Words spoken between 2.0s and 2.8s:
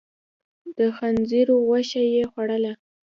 يې خوړله؟